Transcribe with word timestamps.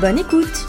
Bonne 0.00 0.18
écoute 0.18 0.66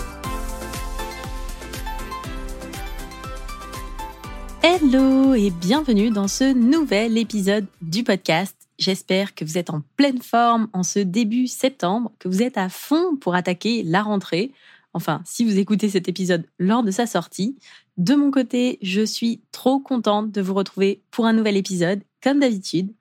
Hello 4.63 5.33
et 5.33 5.49
bienvenue 5.49 6.11
dans 6.11 6.29
ce 6.29 6.53
nouvel 6.53 7.17
épisode 7.17 7.65
du 7.81 8.05
podcast. 8.05 8.55
J'espère 8.79 9.35
que 9.35 9.43
vous 9.43 9.57
êtes 9.57 9.69
en 9.69 9.81
pleine 9.97 10.21
forme 10.21 10.69
en 10.71 10.83
ce 10.83 10.99
début 10.99 11.47
septembre, 11.47 12.13
que 12.19 12.29
vous 12.29 12.41
êtes 12.41 12.57
à 12.57 12.69
fond 12.69 13.17
pour 13.19 13.35
attaquer 13.35 13.83
la 13.83 14.01
rentrée. 14.01 14.53
Enfin, 14.93 15.21
si 15.25 15.43
vous 15.43 15.59
écoutez 15.59 15.89
cet 15.89 16.07
épisode 16.07 16.45
lors 16.57 16.83
de 16.83 16.91
sa 16.91 17.05
sortie. 17.05 17.57
De 17.97 18.15
mon 18.15 18.31
côté, 18.31 18.79
je 18.81 19.01
suis 19.01 19.41
trop 19.51 19.79
contente 19.79 20.31
de 20.31 20.41
vous 20.41 20.53
retrouver 20.53 21.01
pour 21.11 21.25
un 21.25 21.33
nouvel 21.33 21.57
épisode, 21.57 22.01
comme 22.23 22.39
d'habitude. 22.39 22.93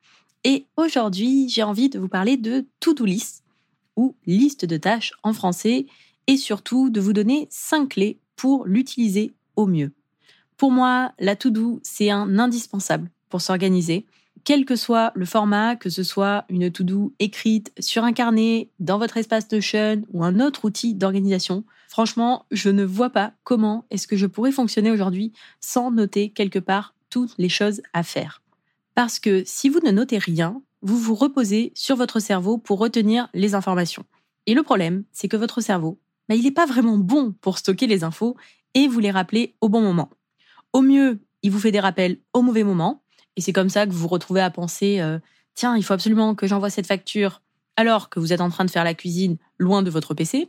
Et 0.42 0.66
aujourd'hui, 0.76 1.48
j'ai 1.48 1.62
envie 1.62 1.88
de 1.88 2.00
vous 2.00 2.08
parler 2.08 2.36
de 2.36 2.66
to-do 2.80 3.04
list 3.04 3.44
ou 3.94 4.16
liste 4.26 4.64
de 4.64 4.76
tâches 4.76 5.12
en 5.22 5.32
français 5.32 5.86
et 6.26 6.36
surtout 6.36 6.90
de 6.90 7.00
vous 7.00 7.12
donner 7.12 7.46
5 7.50 7.90
clés 7.90 8.18
pour 8.36 8.66
l'utiliser 8.66 9.32
au 9.56 9.66
mieux. 9.66 9.92
Pour 10.56 10.70
moi, 10.70 11.12
la 11.18 11.36
to-do, 11.36 11.80
c'est 11.82 12.10
un 12.10 12.38
indispensable 12.38 13.10
pour 13.28 13.40
s'organiser, 13.40 14.06
quel 14.44 14.64
que 14.64 14.76
soit 14.76 15.12
le 15.14 15.24
format, 15.24 15.76
que 15.76 15.90
ce 15.90 16.02
soit 16.02 16.44
une 16.48 16.70
to-do 16.70 17.12
écrite 17.18 17.72
sur 17.80 18.04
un 18.04 18.12
carnet, 18.12 18.70
dans 18.78 18.98
votre 18.98 19.16
espace 19.16 19.50
Notion 19.50 20.04
ou 20.12 20.24
un 20.24 20.38
autre 20.40 20.64
outil 20.64 20.94
d'organisation. 20.94 21.64
Franchement, 21.88 22.46
je 22.50 22.70
ne 22.70 22.84
vois 22.84 23.10
pas 23.10 23.32
comment 23.42 23.86
est-ce 23.90 24.06
que 24.06 24.16
je 24.16 24.26
pourrais 24.26 24.52
fonctionner 24.52 24.90
aujourd'hui 24.90 25.32
sans 25.60 25.90
noter 25.90 26.30
quelque 26.30 26.58
part 26.60 26.94
toutes 27.10 27.34
les 27.38 27.48
choses 27.48 27.82
à 27.92 28.02
faire. 28.02 28.40
Parce 28.94 29.18
que 29.18 29.42
si 29.44 29.68
vous 29.68 29.80
ne 29.84 29.90
notez 29.90 30.18
rien, 30.18 30.62
vous 30.80 30.98
vous 30.98 31.14
reposez 31.14 31.72
sur 31.74 31.96
votre 31.96 32.20
cerveau 32.20 32.56
pour 32.56 32.78
retenir 32.78 33.28
les 33.34 33.54
informations. 33.54 34.04
Et 34.46 34.54
le 34.54 34.62
problème, 34.62 35.04
c'est 35.12 35.28
que 35.28 35.36
votre 35.36 35.60
cerveau, 35.60 35.98
il 36.34 36.42
n'est 36.42 36.50
pas 36.50 36.66
vraiment 36.66 36.98
bon 36.98 37.34
pour 37.40 37.58
stocker 37.58 37.86
les 37.86 38.04
infos 38.04 38.36
et 38.74 38.88
vous 38.88 38.98
les 38.98 39.10
rappeler 39.10 39.54
au 39.60 39.68
bon 39.68 39.80
moment. 39.80 40.10
Au 40.72 40.82
mieux, 40.82 41.20
il 41.42 41.50
vous 41.50 41.60
fait 41.60 41.70
des 41.70 41.80
rappels 41.80 42.18
au 42.32 42.42
mauvais 42.42 42.64
moment, 42.64 43.02
et 43.36 43.40
c'est 43.40 43.52
comme 43.52 43.68
ça 43.68 43.86
que 43.86 43.92
vous 43.92 43.98
vous 43.98 44.08
retrouvez 44.08 44.40
à 44.40 44.50
penser 44.50 45.00
euh, 45.00 45.18
tiens, 45.54 45.76
il 45.76 45.82
faut 45.82 45.94
absolument 45.94 46.34
que 46.34 46.46
j'envoie 46.46 46.70
cette 46.70 46.86
facture 46.86 47.42
alors 47.76 48.08
que 48.08 48.20
vous 48.20 48.32
êtes 48.32 48.40
en 48.40 48.50
train 48.50 48.64
de 48.64 48.70
faire 48.70 48.84
la 48.84 48.94
cuisine 48.94 49.36
loin 49.58 49.82
de 49.82 49.90
votre 49.90 50.14
PC. 50.14 50.48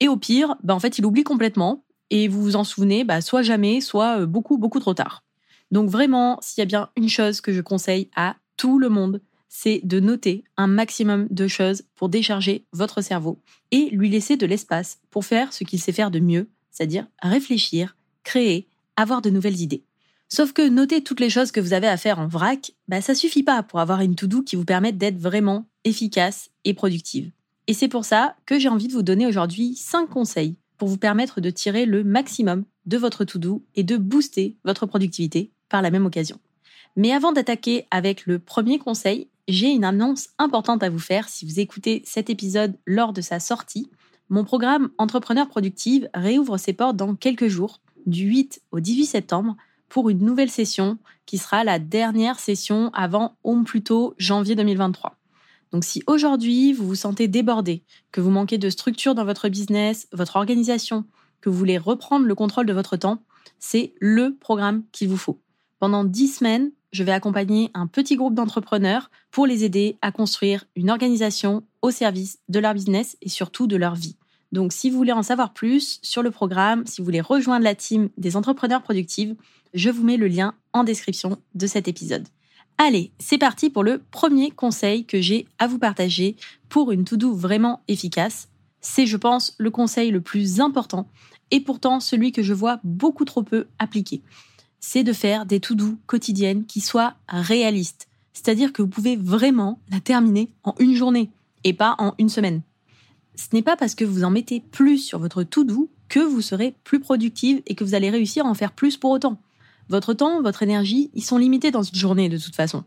Et 0.00 0.08
au 0.08 0.16
pire, 0.16 0.56
bah, 0.62 0.74
en 0.74 0.80
fait, 0.80 0.98
il 0.98 1.06
oublie 1.06 1.24
complètement 1.24 1.84
et 2.10 2.28
vous 2.28 2.42
vous 2.42 2.56
en 2.56 2.64
souvenez 2.64 3.04
bah, 3.04 3.20
soit 3.20 3.42
jamais, 3.42 3.80
soit 3.80 4.20
euh, 4.20 4.26
beaucoup, 4.26 4.58
beaucoup 4.58 4.80
trop 4.80 4.94
tard. 4.94 5.24
Donc 5.70 5.90
vraiment, 5.90 6.38
s'il 6.40 6.60
y 6.60 6.62
a 6.62 6.66
bien 6.66 6.90
une 6.96 7.08
chose 7.08 7.40
que 7.40 7.52
je 7.52 7.60
conseille 7.60 8.10
à 8.16 8.36
tout 8.56 8.78
le 8.78 8.88
monde, 8.88 9.20
c'est 9.48 9.80
de 9.84 10.00
noter 10.00 10.44
un 10.56 10.66
maximum 10.66 11.26
de 11.30 11.48
choses 11.48 11.82
pour 11.94 12.08
décharger 12.08 12.64
votre 12.72 13.00
cerveau 13.00 13.38
et 13.70 13.88
lui 13.90 14.08
laisser 14.08 14.36
de 14.36 14.46
l'espace 14.46 14.98
pour 15.10 15.24
faire 15.24 15.52
ce 15.52 15.64
qu'il 15.64 15.80
sait 15.80 15.92
faire 15.92 16.10
de 16.10 16.20
mieux, 16.20 16.48
c'est-à-dire 16.70 17.06
réfléchir, 17.22 17.96
créer, 18.24 18.66
avoir 18.96 19.22
de 19.22 19.30
nouvelles 19.30 19.60
idées. 19.60 19.82
Sauf 20.28 20.52
que 20.52 20.68
noter 20.68 21.02
toutes 21.02 21.20
les 21.20 21.30
choses 21.30 21.52
que 21.52 21.60
vous 21.60 21.72
avez 21.72 21.88
à 21.88 21.96
faire 21.96 22.18
en 22.18 22.26
vrac, 22.26 22.72
bah 22.86 23.00
ça 23.00 23.14
suffit 23.14 23.42
pas 23.42 23.62
pour 23.62 23.80
avoir 23.80 24.02
une 24.02 24.14
to-do 24.14 24.42
qui 24.42 24.56
vous 24.56 24.64
permette 24.64 24.98
d'être 24.98 25.18
vraiment 25.18 25.66
efficace 25.84 26.50
et 26.64 26.74
productive. 26.74 27.30
Et 27.66 27.72
c'est 27.72 27.88
pour 27.88 28.04
ça 28.04 28.36
que 28.44 28.58
j'ai 28.58 28.68
envie 28.68 28.88
de 28.88 28.92
vous 28.92 29.02
donner 29.02 29.26
aujourd'hui 29.26 29.74
5 29.74 30.06
conseils 30.08 30.56
pour 30.76 30.88
vous 30.88 30.98
permettre 30.98 31.40
de 31.40 31.50
tirer 31.50 31.86
le 31.86 32.04
maximum 32.04 32.64
de 32.86 32.98
votre 32.98 33.24
to-do 33.24 33.64
et 33.74 33.82
de 33.82 33.96
booster 33.96 34.56
votre 34.64 34.86
productivité 34.86 35.50
par 35.68 35.82
la 35.82 35.90
même 35.90 36.06
occasion. 36.06 36.38
Mais 36.96 37.12
avant 37.12 37.32
d'attaquer 37.32 37.86
avec 37.90 38.26
le 38.26 38.38
premier 38.38 38.78
conseil, 38.78 39.28
j'ai 39.48 39.68
une 39.68 39.84
annonce 39.84 40.28
importante 40.38 40.82
à 40.82 40.90
vous 40.90 40.98
faire 40.98 41.28
si 41.28 41.46
vous 41.46 41.58
écoutez 41.58 42.02
cet 42.04 42.28
épisode 42.28 42.78
lors 42.86 43.14
de 43.14 43.22
sa 43.22 43.40
sortie. 43.40 43.90
Mon 44.28 44.44
programme 44.44 44.90
Entrepreneur 44.98 45.48
Productive 45.48 46.08
réouvre 46.12 46.58
ses 46.58 46.74
portes 46.74 46.96
dans 46.96 47.14
quelques 47.14 47.48
jours, 47.48 47.80
du 48.04 48.26
8 48.26 48.60
au 48.72 48.80
18 48.80 49.06
septembre, 49.06 49.56
pour 49.88 50.10
une 50.10 50.22
nouvelle 50.22 50.50
session 50.50 50.98
qui 51.24 51.38
sera 51.38 51.64
la 51.64 51.78
dernière 51.78 52.38
session 52.38 52.90
avant 52.92 53.36
au 53.42 53.58
plus 53.62 53.82
tôt 53.82 54.14
janvier 54.18 54.54
2023. 54.54 55.16
Donc 55.72 55.84
si 55.84 56.02
aujourd'hui 56.06 56.74
vous 56.74 56.86
vous 56.86 56.94
sentez 56.94 57.26
débordé, 57.26 57.84
que 58.12 58.20
vous 58.20 58.30
manquez 58.30 58.58
de 58.58 58.68
structure 58.68 59.14
dans 59.14 59.24
votre 59.24 59.48
business, 59.48 60.08
votre 60.12 60.36
organisation, 60.36 61.04
que 61.40 61.48
vous 61.48 61.56
voulez 61.56 61.78
reprendre 61.78 62.26
le 62.26 62.34
contrôle 62.34 62.66
de 62.66 62.72
votre 62.74 62.96
temps, 62.96 63.22
c'est 63.58 63.94
le 63.98 64.36
programme 64.36 64.84
qu'il 64.92 65.08
vous 65.08 65.16
faut. 65.16 65.40
Pendant 65.78 66.04
10 66.04 66.28
semaines, 66.28 66.70
je 66.92 67.04
vais 67.04 67.12
accompagner 67.12 67.70
un 67.74 67.86
petit 67.86 68.16
groupe 68.16 68.34
d'entrepreneurs 68.34 69.10
pour 69.30 69.46
les 69.46 69.64
aider 69.64 69.96
à 70.02 70.12
construire 70.12 70.64
une 70.74 70.90
organisation 70.90 71.62
au 71.82 71.90
service 71.90 72.38
de 72.48 72.58
leur 72.58 72.74
business 72.74 73.16
et 73.20 73.28
surtout 73.28 73.66
de 73.66 73.76
leur 73.76 73.94
vie. 73.94 74.16
Donc 74.52 74.72
si 74.72 74.88
vous 74.88 74.96
voulez 74.96 75.12
en 75.12 75.22
savoir 75.22 75.52
plus 75.52 75.98
sur 76.02 76.22
le 76.22 76.30
programme, 76.30 76.86
si 76.86 77.00
vous 77.00 77.04
voulez 77.04 77.20
rejoindre 77.20 77.64
la 77.64 77.74
team 77.74 78.08
des 78.16 78.36
entrepreneurs 78.36 78.82
productives, 78.82 79.36
je 79.74 79.90
vous 79.90 80.02
mets 80.02 80.16
le 80.16 80.28
lien 80.28 80.54
en 80.72 80.84
description 80.84 81.38
de 81.54 81.66
cet 81.66 81.88
épisode. 81.88 82.26
Allez, 82.78 83.12
c'est 83.18 83.38
parti 83.38 83.70
pour 83.70 83.82
le 83.82 84.00
premier 84.10 84.50
conseil 84.50 85.04
que 85.04 85.20
j'ai 85.20 85.46
à 85.58 85.66
vous 85.66 85.78
partager 85.78 86.36
pour 86.68 86.92
une 86.92 87.04
to-do 87.04 87.34
vraiment 87.34 87.82
efficace. 87.88 88.48
C'est, 88.80 89.06
je 89.06 89.16
pense, 89.16 89.54
le 89.58 89.70
conseil 89.70 90.10
le 90.10 90.20
plus 90.20 90.60
important 90.60 91.08
et 91.50 91.60
pourtant 91.60 92.00
celui 92.00 92.32
que 92.32 92.42
je 92.42 92.54
vois 92.54 92.78
beaucoup 92.84 93.24
trop 93.24 93.42
peu 93.42 93.66
appliqué 93.78 94.22
c'est 94.80 95.04
de 95.04 95.12
faire 95.12 95.46
des 95.46 95.60
to-do 95.60 95.96
quotidiennes 96.06 96.64
qui 96.64 96.80
soient 96.80 97.14
réalistes. 97.28 98.08
C'est-à-dire 98.32 98.72
que 98.72 98.82
vous 98.82 98.88
pouvez 98.88 99.16
vraiment 99.16 99.80
la 99.90 100.00
terminer 100.00 100.50
en 100.62 100.74
une 100.78 100.94
journée 100.94 101.30
et 101.64 101.72
pas 101.72 101.96
en 101.98 102.14
une 102.18 102.28
semaine. 102.28 102.62
Ce 103.34 103.48
n'est 103.52 103.62
pas 103.62 103.76
parce 103.76 103.94
que 103.94 104.04
vous 104.04 104.24
en 104.24 104.30
mettez 104.30 104.60
plus 104.60 104.98
sur 104.98 105.18
votre 105.18 105.42
to-do 105.42 105.90
que 106.08 106.20
vous 106.20 106.40
serez 106.40 106.74
plus 106.84 107.00
productive 107.00 107.62
et 107.66 107.74
que 107.74 107.84
vous 107.84 107.94
allez 107.94 108.10
réussir 108.10 108.46
à 108.46 108.48
en 108.48 108.54
faire 108.54 108.72
plus 108.72 108.96
pour 108.96 109.10
autant. 109.10 109.38
Votre 109.88 110.14
temps, 110.14 110.42
votre 110.42 110.62
énergie, 110.62 111.10
ils 111.14 111.24
sont 111.24 111.38
limités 111.38 111.70
dans 111.70 111.82
une 111.82 111.98
journée 111.98 112.28
de 112.28 112.38
toute 112.38 112.54
façon. 112.54 112.84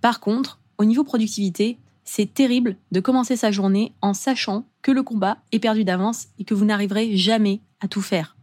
Par 0.00 0.20
contre, 0.20 0.58
au 0.78 0.84
niveau 0.84 1.04
productivité, 1.04 1.78
c'est 2.04 2.32
terrible 2.32 2.76
de 2.92 3.00
commencer 3.00 3.36
sa 3.36 3.50
journée 3.50 3.92
en 4.02 4.14
sachant 4.14 4.64
que 4.82 4.92
le 4.92 5.02
combat 5.02 5.38
est 5.52 5.58
perdu 5.58 5.84
d'avance 5.84 6.28
et 6.38 6.44
que 6.44 6.54
vous 6.54 6.64
n'arriverez 6.64 7.16
jamais 7.16 7.60
à 7.80 7.88
tout 7.88 8.02
faire. 8.02 8.36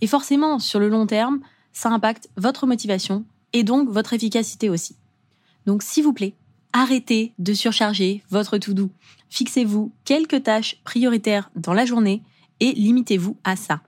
Et 0.00 0.06
forcément, 0.06 0.58
sur 0.58 0.80
le 0.80 0.88
long 0.88 1.06
terme, 1.06 1.40
ça 1.72 1.90
impacte 1.90 2.28
votre 2.36 2.66
motivation 2.66 3.24
et 3.52 3.64
donc 3.64 3.88
votre 3.88 4.12
efficacité 4.12 4.68
aussi. 4.68 4.96
Donc 5.66 5.82
s'il 5.82 6.04
vous 6.04 6.12
plaît, 6.12 6.34
arrêtez 6.72 7.32
de 7.38 7.54
surcharger 7.54 8.22
votre 8.30 8.58
to-do. 8.58 8.90
Fixez-vous 9.28 9.92
quelques 10.04 10.42
tâches 10.42 10.80
prioritaires 10.84 11.50
dans 11.56 11.74
la 11.74 11.84
journée 11.84 12.22
et 12.60 12.72
limitez-vous 12.72 13.36
à 13.44 13.56
ça. 13.56 13.80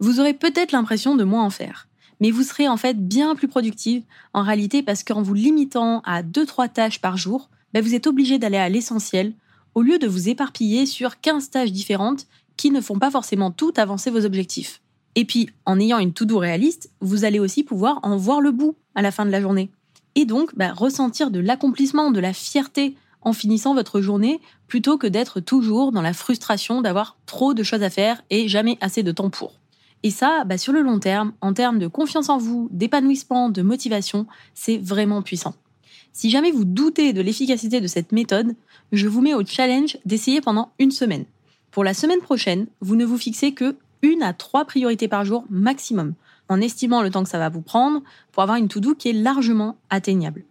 Vous 0.00 0.20
aurez 0.20 0.34
peut-être 0.34 0.72
l'impression 0.72 1.16
de 1.16 1.24
moins 1.24 1.44
en 1.44 1.50
faire, 1.50 1.88
mais 2.20 2.30
vous 2.30 2.42
serez 2.42 2.68
en 2.68 2.76
fait 2.76 2.94
bien 3.06 3.34
plus 3.34 3.48
productive 3.48 4.02
en 4.32 4.42
réalité 4.42 4.82
parce 4.82 5.04
qu'en 5.04 5.22
vous 5.22 5.34
limitant 5.34 6.00
à 6.04 6.22
2-3 6.22 6.72
tâches 6.72 7.00
par 7.00 7.16
jour, 7.16 7.50
ben, 7.72 7.82
vous 7.82 7.94
êtes 7.94 8.06
obligé 8.06 8.38
d'aller 8.38 8.58
à 8.58 8.68
l'essentiel 8.68 9.34
au 9.74 9.82
lieu 9.82 9.98
de 9.98 10.06
vous 10.06 10.28
éparpiller 10.28 10.86
sur 10.86 11.20
15 11.20 11.50
tâches 11.50 11.72
différentes 11.72 12.26
qui 12.56 12.70
ne 12.70 12.80
font 12.80 12.98
pas 12.98 13.10
forcément 13.10 13.50
tout 13.50 13.72
avancer 13.76 14.10
vos 14.10 14.24
objectifs. 14.24 14.82
Et 15.14 15.24
puis, 15.24 15.50
en 15.66 15.78
ayant 15.78 15.98
une 15.98 16.12
to-do 16.12 16.38
réaliste, 16.38 16.90
vous 17.00 17.24
allez 17.24 17.38
aussi 17.38 17.62
pouvoir 17.62 18.00
en 18.02 18.16
voir 18.16 18.40
le 18.40 18.50
bout 18.50 18.76
à 18.94 19.02
la 19.02 19.10
fin 19.10 19.26
de 19.26 19.30
la 19.30 19.40
journée. 19.40 19.70
Et 20.14 20.24
donc, 20.24 20.54
bah, 20.56 20.72
ressentir 20.72 21.30
de 21.30 21.40
l'accomplissement, 21.40 22.10
de 22.10 22.20
la 22.20 22.32
fierté 22.32 22.96
en 23.20 23.32
finissant 23.32 23.74
votre 23.74 24.00
journée, 24.00 24.40
plutôt 24.66 24.98
que 24.98 25.06
d'être 25.06 25.40
toujours 25.40 25.92
dans 25.92 26.02
la 26.02 26.12
frustration 26.12 26.80
d'avoir 26.82 27.16
trop 27.26 27.54
de 27.54 27.62
choses 27.62 27.82
à 27.82 27.90
faire 27.90 28.22
et 28.30 28.48
jamais 28.48 28.78
assez 28.80 29.02
de 29.02 29.12
temps 29.12 29.30
pour. 29.30 29.60
Et 30.02 30.10
ça, 30.10 30.44
bah, 30.44 30.58
sur 30.58 30.72
le 30.72 30.82
long 30.82 30.98
terme, 30.98 31.32
en 31.40 31.52
termes 31.52 31.78
de 31.78 31.86
confiance 31.86 32.28
en 32.28 32.38
vous, 32.38 32.68
d'épanouissement, 32.72 33.48
de 33.48 33.62
motivation, 33.62 34.26
c'est 34.54 34.78
vraiment 34.78 35.22
puissant. 35.22 35.54
Si 36.12 36.30
jamais 36.30 36.50
vous 36.50 36.64
doutez 36.64 37.12
de 37.12 37.22
l'efficacité 37.22 37.80
de 37.80 37.86
cette 37.86 38.12
méthode, 38.12 38.54
je 38.90 39.08
vous 39.08 39.22
mets 39.22 39.34
au 39.34 39.46
challenge 39.46 39.96
d'essayer 40.04 40.40
pendant 40.40 40.72
une 40.78 40.90
semaine. 40.90 41.24
Pour 41.70 41.84
la 41.84 41.94
semaine 41.94 42.20
prochaine, 42.20 42.66
vous 42.80 42.96
ne 42.96 43.04
vous 43.04 43.16
fixez 43.16 43.52
que 43.52 43.76
une 44.02 44.22
à 44.22 44.32
trois 44.32 44.64
priorités 44.64 45.08
par 45.08 45.24
jour 45.24 45.44
maximum, 45.48 46.14
en 46.48 46.60
estimant 46.60 47.02
le 47.02 47.10
temps 47.10 47.22
que 47.22 47.30
ça 47.30 47.38
va 47.38 47.48
vous 47.48 47.62
prendre 47.62 48.02
pour 48.32 48.42
avoir 48.42 48.58
une 48.58 48.68
to-do 48.68 48.94
qui 48.94 49.08
est 49.08 49.14
largement 49.14 49.76
atteignable. 49.90 50.44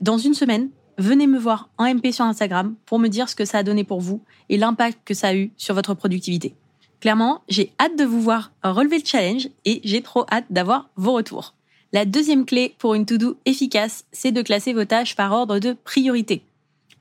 Dans 0.00 0.18
une 0.18 0.34
semaine, 0.34 0.70
venez 0.98 1.26
me 1.26 1.38
voir 1.38 1.68
en 1.78 1.92
MP 1.92 2.12
sur 2.12 2.24
Instagram 2.24 2.74
pour 2.86 2.98
me 2.98 3.08
dire 3.08 3.28
ce 3.28 3.34
que 3.34 3.44
ça 3.44 3.58
a 3.58 3.62
donné 3.62 3.84
pour 3.84 4.00
vous 4.00 4.22
et 4.48 4.56
l'impact 4.56 4.98
que 5.04 5.14
ça 5.14 5.28
a 5.28 5.34
eu 5.34 5.50
sur 5.56 5.74
votre 5.74 5.94
productivité. 5.94 6.54
Clairement, 7.00 7.42
j'ai 7.48 7.72
hâte 7.78 7.98
de 7.98 8.04
vous 8.04 8.20
voir 8.20 8.52
relever 8.62 8.98
le 8.98 9.04
challenge 9.04 9.48
et 9.64 9.80
j'ai 9.84 10.00
trop 10.00 10.24
hâte 10.30 10.46
d'avoir 10.50 10.88
vos 10.96 11.12
retours. 11.12 11.54
La 11.92 12.06
deuxième 12.06 12.46
clé 12.46 12.74
pour 12.78 12.94
une 12.94 13.06
to-do 13.06 13.36
efficace, 13.44 14.04
c'est 14.10 14.32
de 14.32 14.42
classer 14.42 14.72
vos 14.72 14.84
tâches 14.84 15.14
par 15.14 15.32
ordre 15.32 15.58
de 15.58 15.76
priorité. 15.84 16.42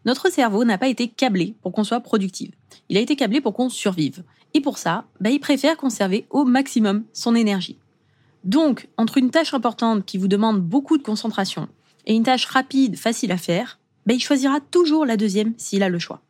Notre 0.05 0.29
cerveau 0.29 0.65
n'a 0.65 0.77
pas 0.77 0.89
été 0.89 1.07
câblé 1.07 1.55
pour 1.61 1.71
qu'on 1.71 1.83
soit 1.83 2.01
productive. 2.01 2.51
Il 2.89 2.97
a 2.97 2.99
été 2.99 3.15
câblé 3.15 3.41
pour 3.41 3.53
qu'on 3.53 3.69
survive. 3.69 4.23
Et 4.53 4.61
pour 4.61 4.77
ça, 4.77 5.05
bah, 5.19 5.29
il 5.29 5.39
préfère 5.39 5.77
conserver 5.77 6.25
au 6.29 6.45
maximum 6.45 7.03
son 7.13 7.35
énergie. 7.35 7.77
Donc, 8.43 8.87
entre 8.97 9.17
une 9.17 9.31
tâche 9.31 9.53
importante 9.53 10.05
qui 10.05 10.17
vous 10.17 10.27
demande 10.27 10.61
beaucoup 10.61 10.97
de 10.97 11.03
concentration 11.03 11.67
et 12.05 12.13
une 12.13 12.23
tâche 12.23 12.45
rapide, 12.45 12.97
facile 12.97 13.31
à 13.31 13.37
faire, 13.37 13.79
bah, 14.05 14.13
il 14.13 14.19
choisira 14.19 14.59
toujours 14.59 15.05
la 15.05 15.17
deuxième 15.17 15.53
s'il 15.57 15.83
a 15.83 15.89
le 15.89 15.99
choix. 15.99 16.21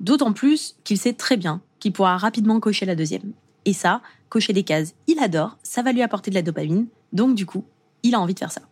D'autant 0.00 0.32
plus 0.32 0.76
qu'il 0.84 0.98
sait 0.98 1.12
très 1.12 1.36
bien 1.36 1.60
qu'il 1.78 1.92
pourra 1.92 2.16
rapidement 2.16 2.60
cocher 2.60 2.86
la 2.86 2.96
deuxième. 2.96 3.32
Et 3.64 3.72
ça, 3.72 4.02
cocher 4.28 4.52
des 4.52 4.62
cases, 4.62 4.94
il 5.06 5.18
adore, 5.18 5.58
ça 5.62 5.82
va 5.82 5.92
lui 5.92 6.02
apporter 6.02 6.30
de 6.30 6.34
la 6.34 6.42
dopamine, 6.42 6.86
donc 7.12 7.34
du 7.34 7.46
coup, 7.46 7.64
il 8.02 8.14
a 8.14 8.20
envie 8.20 8.34
de 8.34 8.38
faire 8.38 8.52
ça. 8.52 8.62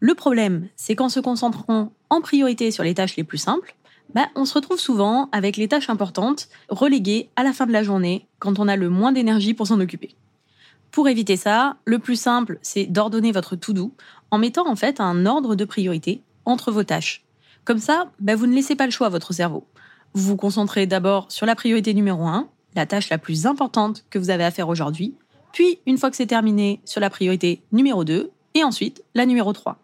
Le 0.00 0.14
problème, 0.14 0.68
c'est 0.76 0.94
qu'en 0.94 1.08
se 1.08 1.20
concentrant 1.20 1.92
en 2.10 2.20
priorité 2.20 2.70
sur 2.70 2.84
les 2.84 2.94
tâches 2.94 3.16
les 3.16 3.24
plus 3.24 3.38
simples, 3.38 3.74
bah, 4.14 4.28
on 4.34 4.44
se 4.44 4.54
retrouve 4.54 4.78
souvent 4.78 5.28
avec 5.32 5.56
les 5.56 5.68
tâches 5.68 5.90
importantes 5.90 6.48
reléguées 6.68 7.28
à 7.36 7.44
la 7.44 7.52
fin 7.52 7.66
de 7.66 7.72
la 7.72 7.82
journée 7.82 8.26
quand 8.38 8.58
on 8.58 8.68
a 8.68 8.76
le 8.76 8.88
moins 8.88 9.12
d'énergie 9.12 9.54
pour 9.54 9.66
s'en 9.66 9.80
occuper. 9.80 10.14
Pour 10.90 11.08
éviter 11.08 11.36
ça, 11.36 11.76
le 11.84 11.98
plus 11.98 12.16
simple, 12.16 12.58
c'est 12.62 12.86
d'ordonner 12.86 13.32
votre 13.32 13.56
to-do 13.56 13.92
en 14.30 14.38
mettant 14.38 14.66
en 14.66 14.76
fait 14.76 15.00
un 15.00 15.26
ordre 15.26 15.54
de 15.54 15.64
priorité 15.64 16.22
entre 16.44 16.72
vos 16.72 16.84
tâches. 16.84 17.24
Comme 17.64 17.78
ça, 17.78 18.10
bah, 18.20 18.36
vous 18.36 18.46
ne 18.46 18.54
laissez 18.54 18.76
pas 18.76 18.86
le 18.86 18.92
choix 18.92 19.08
à 19.08 19.10
votre 19.10 19.32
cerveau. 19.32 19.66
Vous 20.14 20.28
vous 20.28 20.36
concentrez 20.36 20.86
d'abord 20.86 21.30
sur 21.30 21.44
la 21.44 21.54
priorité 21.54 21.92
numéro 21.92 22.24
1, 22.24 22.48
la 22.74 22.86
tâche 22.86 23.10
la 23.10 23.18
plus 23.18 23.46
importante 23.46 24.04
que 24.08 24.18
vous 24.18 24.30
avez 24.30 24.44
à 24.44 24.50
faire 24.50 24.68
aujourd'hui, 24.68 25.14
puis 25.52 25.78
une 25.86 25.98
fois 25.98 26.10
que 26.10 26.16
c'est 26.16 26.26
terminé, 26.26 26.80
sur 26.84 27.00
la 27.00 27.10
priorité 27.10 27.62
numéro 27.72 28.04
2, 28.04 28.30
et 28.54 28.64
ensuite 28.64 29.02
la 29.14 29.26
numéro 29.26 29.52
3. 29.52 29.78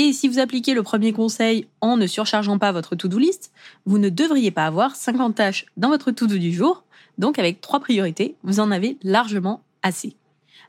Et 0.00 0.12
si 0.12 0.28
vous 0.28 0.38
appliquez 0.38 0.74
le 0.74 0.84
premier 0.84 1.12
conseil 1.12 1.66
en 1.80 1.96
ne 1.96 2.06
surchargeant 2.06 2.56
pas 2.56 2.70
votre 2.70 2.94
to-do 2.94 3.18
list, 3.18 3.50
vous 3.84 3.98
ne 3.98 4.10
devriez 4.10 4.52
pas 4.52 4.64
avoir 4.64 4.94
50 4.94 5.34
tâches 5.34 5.66
dans 5.76 5.88
votre 5.88 6.12
to-do 6.12 6.38
du 6.38 6.52
jour. 6.52 6.84
Donc 7.18 7.40
avec 7.40 7.60
trois 7.60 7.80
priorités, 7.80 8.36
vous 8.44 8.60
en 8.60 8.70
avez 8.70 8.96
largement 9.02 9.64
assez. 9.82 10.14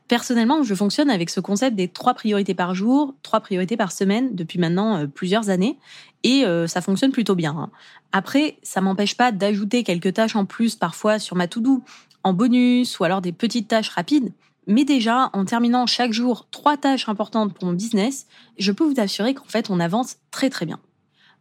Personnellement, 0.08 0.64
je 0.64 0.74
fonctionne 0.74 1.10
avec 1.10 1.30
ce 1.30 1.38
concept 1.38 1.76
des 1.76 1.86
trois 1.86 2.14
priorités 2.14 2.54
par 2.54 2.74
jour, 2.74 3.14
trois 3.22 3.38
priorités 3.38 3.76
par 3.76 3.92
semaine 3.92 4.34
depuis 4.34 4.58
maintenant 4.58 4.96
euh, 4.96 5.06
plusieurs 5.06 5.48
années 5.48 5.78
et 6.24 6.44
euh, 6.44 6.66
ça 6.66 6.80
fonctionne 6.80 7.12
plutôt 7.12 7.36
bien. 7.36 7.54
Hein. 7.56 7.70
Après, 8.10 8.58
ça 8.64 8.80
m'empêche 8.80 9.16
pas 9.16 9.30
d'ajouter 9.30 9.84
quelques 9.84 10.12
tâches 10.12 10.34
en 10.34 10.44
plus 10.44 10.74
parfois 10.74 11.20
sur 11.20 11.36
ma 11.36 11.46
to-do 11.46 11.84
en 12.24 12.32
bonus 12.32 12.98
ou 12.98 13.04
alors 13.04 13.20
des 13.20 13.30
petites 13.30 13.68
tâches 13.68 13.90
rapides. 13.90 14.32
Mais 14.70 14.84
déjà, 14.84 15.30
en 15.32 15.44
terminant 15.44 15.88
chaque 15.88 16.12
jour 16.12 16.46
trois 16.52 16.76
tâches 16.76 17.08
importantes 17.08 17.52
pour 17.52 17.66
mon 17.66 17.72
business, 17.72 18.28
je 18.56 18.70
peux 18.70 18.84
vous 18.84 19.00
assurer 19.00 19.34
qu'en 19.34 19.48
fait, 19.48 19.68
on 19.68 19.80
avance 19.80 20.18
très 20.30 20.48
très 20.48 20.64
bien. 20.64 20.78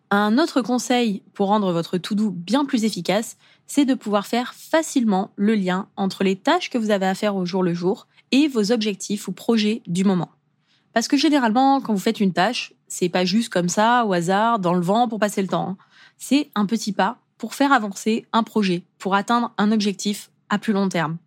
Un 0.10 0.40
autre 0.40 0.64
conseil 0.64 1.22
pour 1.36 1.50
rendre 1.50 1.72
votre 1.72 2.00
to-do 2.00 2.32
bien 2.32 2.66
plus 2.66 2.86
efficace, 2.86 3.38
c'est 3.68 3.86
de 3.86 3.94
pouvoir 3.94 4.26
faire 4.26 4.56
facilement 4.56 5.30
le 5.36 5.54
lien 5.54 5.90
entre 5.96 6.24
les 6.24 6.38
tâches 6.38 6.72
que 6.72 6.80
vous 6.80 6.90
avez 6.90 7.06
à 7.06 7.14
faire 7.14 7.36
au 7.36 7.46
jour 7.46 7.62
le 7.62 7.76
jour 7.76 8.08
et 8.32 8.48
vos 8.48 8.72
objectifs 8.72 9.28
ou 9.28 9.32
projets 9.32 9.84
du 9.86 10.04
moment. 10.04 10.32
Parce 10.94 11.08
que 11.08 11.16
généralement, 11.16 11.82
quand 11.82 11.94
vous 11.94 12.00
faites 12.00 12.22
une 12.22 12.34
tâche, 12.34 12.74
c'est 12.88 13.10
pas 13.10 13.26
juste 13.26 13.54
comme 13.54 13.70
ça, 13.70 14.08
au 14.08 14.14
hasard, 14.14 14.58
dans 14.58 14.74
le 14.74 14.82
vent 14.82 15.08
pour 15.08 15.20
passer 15.20 15.44
le 15.44 15.48
temps. 15.48 15.70
Hein. 15.70 15.78
C'est 16.18 16.50
un 16.56 16.66
petit 16.66 16.94
pas 16.94 17.20
pour 17.38 17.54
faire 17.54 17.74
avancer 17.74 18.26
un 18.34 18.42
projet, 18.42 18.86
pour 18.98 19.14
atteindre 19.14 19.54
un 19.60 19.72
objectif 19.72 20.32
à 20.50 20.58
plus 20.58 20.74
long 20.74 20.90
terme. 20.90 21.20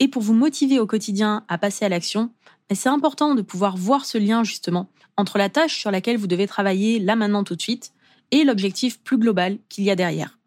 Et 0.00 0.08
pour 0.08 0.22
vous 0.22 0.34
motiver 0.34 0.78
au 0.78 0.86
quotidien 0.86 1.44
à 1.48 1.58
passer 1.58 1.84
à 1.84 1.88
l'action, 1.88 2.30
c'est 2.72 2.88
important 2.88 3.34
de 3.34 3.42
pouvoir 3.42 3.76
voir 3.76 4.04
ce 4.04 4.18
lien 4.18 4.44
justement 4.44 4.90
entre 5.16 5.38
la 5.38 5.48
tâche 5.48 5.78
sur 5.78 5.90
laquelle 5.90 6.16
vous 6.16 6.26
devez 6.26 6.46
travailler 6.46 6.98
là 6.98 7.16
maintenant 7.16 7.44
tout 7.44 7.56
de 7.56 7.62
suite 7.62 7.92
et 8.30 8.44
l'objectif 8.44 9.00
plus 9.00 9.18
global 9.18 9.58
qu'il 9.68 9.84
y 9.84 9.90
a 9.90 9.96
derrière. 9.96 10.38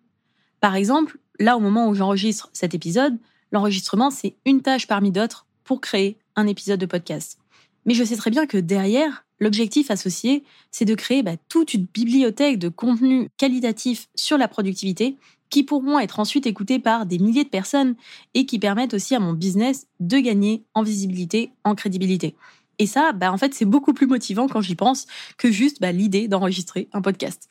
Par 0.59 0.75
exemple, 0.75 1.18
là 1.39 1.57
au 1.57 1.59
moment 1.59 1.89
où 1.89 1.95
j'enregistre 1.95 2.50
cet 2.53 2.74
épisode, 2.74 3.18
l'enregistrement 3.51 4.12
c'est 4.12 4.36
une 4.45 4.62
tâche 4.62 4.88
parmi 4.88 5.12
d'autres 5.12 5.45
pour 5.63 5.81
créer 5.81 6.18
un 6.36 6.48
épisode 6.48 6.80
de 6.80 6.86
podcast. 6.86 7.38
Mais 7.86 7.94
je 7.94 8.03
sais 8.03 8.15
très 8.15 8.30
bien 8.30 8.45
que 8.45 8.57
derrière, 8.57 9.25
l'objectif 9.39 9.92
associé, 9.92 10.44
c'est 10.69 10.86
de 10.86 10.95
créer 10.95 11.24
bah, 11.24 11.36
toute 11.50 11.74
une 11.74 11.88
bibliothèque 11.92 12.59
de 12.59 12.69
contenu 12.69 13.27
qualitatif 13.38 14.07
sur 14.15 14.38
la 14.38 14.48
productivité 14.48 15.18
qui 15.51 15.63
pourront 15.63 16.00
être 16.00 16.19
ensuite 16.19 16.48
écoutés 16.48 16.80
par 16.80 17.06
des 17.06 17.19
milliers 17.19 17.44
de 17.44 17.50
personnes 17.50 17.95
et 18.33 18.48
qui 18.48 18.57
permettent 18.57 18.95
aussi 18.95 19.13
à 19.13 19.19
mon 19.19 19.33
business 19.33 19.86
de 20.00 20.18
gagner 20.18 20.63
en 20.74 20.81
visibilité, 20.81 21.51
en 21.63 21.75
crédibilité. 21.75 22.36
Et 22.80 22.88
ça, 22.88 23.12
bah, 23.12 23.31
en 23.31 23.38
fait, 23.38 23.53
c'est 23.53 23.65
beaucoup 23.65 23.94
plus 23.94 24.07
motivant 24.07 24.48
quand 24.48 24.62
j'y 24.62 24.75
pense 24.75 25.06
que 25.38 25.51
juste 25.51 25.80
bah, 25.81 25.92
l'idée 25.92 26.27
d'enregistrer 26.27 26.88
un 26.94 27.01
podcast. 27.01 27.50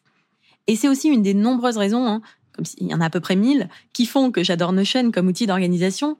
Et 0.67 0.75
c'est 0.75 0.89
aussi 0.89 1.09
une 1.09 1.23
des 1.23 1.35
nombreuses 1.35 1.77
raisons, 1.77 2.07
hein, 2.07 2.23
comme 2.53 2.65
s'il 2.65 2.89
y 2.89 2.95
en 2.95 3.01
a 3.01 3.05
à 3.05 3.11
peu 3.11 3.21
près 3.21 3.37
mille, 3.37 3.69
qui 3.93 4.07
font 4.07 4.33
que 4.33 4.43
j'adore 4.43 4.73
Notion 4.73 5.11
comme 5.11 5.29
outil 5.29 5.47
d'organisation, 5.47 6.17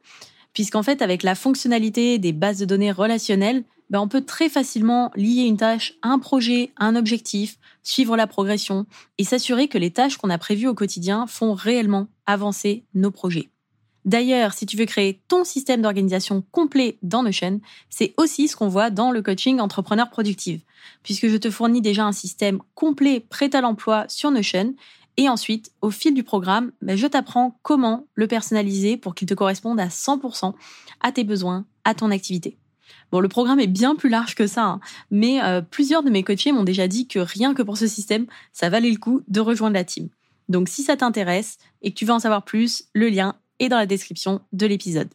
puisqu'en 0.53 0.83
fait, 0.83 1.03
avec 1.03 1.23
la 1.23 1.35
fonctionnalité 1.35 2.19
des 2.19 2.33
bases 2.33 2.59
de 2.59 2.67
données 2.67 2.93
relationnelles, 2.93 3.65
ben, 3.91 4.01
on 4.01 4.09
peut 4.09 4.25
très 4.25 4.49
facilement 4.49 5.11
lier 5.17 5.43
une 5.43 5.57
tâche 5.57 5.95
à 6.03 6.09
un 6.09 6.19
projet, 6.19 6.73
à 6.77 6.87
un 6.87 6.97
objectif, 6.97 7.59
suivre 7.83 8.17
la 8.17 8.27
progression 8.27 8.87
et 9.19 9.25
s'assurer 9.25 9.69
que 9.69 9.79
les 9.79 9.91
tâches 9.91 10.17
qu'on 10.17 10.31
a 10.31 10.39
prévues 10.39 10.69
au 10.69 10.75
quotidien 10.75 11.27
font 11.27 11.53
réellement 11.53 12.09
avancer 12.27 12.85
nos 12.95 13.11
projets. 13.11 13.51
D'ailleurs, 14.07 14.55
si 14.55 14.65
tu 14.65 14.79
veux 14.79 14.87
créer 14.87 15.21
ton 15.29 15.45
système 15.45 15.83
d'organisation 15.83 16.43
complet 16.53 16.97
dans 17.03 17.23
Notion, 17.23 17.61
c'est 17.91 18.15
aussi 18.17 18.49
ce 18.49 18.57
qu'on 18.57 18.69
voit 18.69 18.89
dans 18.89 19.11
le 19.11 19.21
coaching 19.21 19.61
entrepreneur 19.61 20.09
productive, 20.09 20.63
puisque 21.03 21.29
je 21.29 21.37
te 21.37 21.51
fournis 21.51 21.83
déjà 21.83 22.07
un 22.07 22.13
système 22.13 22.61
complet 22.75 23.21
prêt 23.21 23.55
à 23.55 23.61
l'emploi 23.61 24.07
sur 24.09 24.31
Notion 24.31 24.75
et 25.17 25.29
ensuite, 25.29 25.73
au 25.83 25.91
fil 25.91 26.15
du 26.15 26.23
programme, 26.23 26.73
ben, 26.81 26.97
je 26.97 27.07
t'apprends 27.07 27.59
comment 27.63 28.07
le 28.15 28.27
personnaliser 28.27 28.97
pour 28.97 29.15
qu'il 29.15 29.29
te 29.29 29.35
corresponde 29.35 29.79
à 29.79 29.89
100% 29.89 30.55
à 31.01 31.13
tes 31.13 31.25
besoins, 31.25 31.67
à 31.85 31.95
ton 31.95 32.11
activité. 32.11 32.57
Bon, 33.13 33.21
le 33.21 33.29
programme 33.29 33.61
est 33.61 33.67
bien 33.67 33.97
plus 33.97 34.09
large 34.09 34.35
que 34.35 34.47
ça, 34.47 34.65
hein. 34.65 34.81
mais 35.11 35.43
euh, 35.43 35.61
plusieurs 35.61 36.03
de 36.03 36.11
mes 36.11 36.23
coachés 36.23 36.53
m'ont 36.53 36.65
déjà 36.65 36.89
dit 36.89 37.09
que 37.09 37.19
rien 37.19 37.55
que 37.55 37.63
pour 37.63 37.77
ce 37.77 37.87
système, 37.87 38.27
ça 38.53 38.69
valait 38.69 38.91
le 38.91 38.99
coup 38.99 39.23
de 39.29 39.41
rejoindre 39.41 39.75
la 39.75 39.85
team. 39.85 40.09
Donc 40.49 40.69
si 40.69 40.83
ça 40.83 40.97
t'intéresse 40.97 41.59
et 41.83 41.91
que 41.91 41.97
tu 41.97 42.05
veux 42.05 42.13
en 42.13 42.19
savoir 42.19 42.45
plus, 42.45 42.85
le 42.93 43.09
lien 43.09 43.37
est 43.59 43.69
dans 43.69 43.79
la 43.79 43.87
description 43.87 44.41
de 44.53 44.67
l'épisode. 44.67 45.09